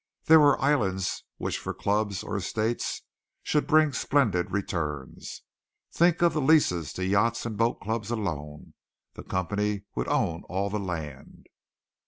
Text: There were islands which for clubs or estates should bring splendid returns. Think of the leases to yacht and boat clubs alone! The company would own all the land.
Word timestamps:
There 0.25 0.39
were 0.39 0.59
islands 0.59 1.25
which 1.37 1.59
for 1.59 1.75
clubs 1.75 2.23
or 2.23 2.35
estates 2.35 3.03
should 3.43 3.67
bring 3.67 3.93
splendid 3.93 4.49
returns. 4.49 5.43
Think 5.93 6.23
of 6.23 6.33
the 6.33 6.41
leases 6.41 6.91
to 6.93 7.05
yacht 7.05 7.45
and 7.45 7.55
boat 7.55 7.79
clubs 7.81 8.09
alone! 8.09 8.73
The 9.13 9.21
company 9.21 9.83
would 9.93 10.07
own 10.07 10.41
all 10.45 10.71
the 10.71 10.79
land. 10.79 11.45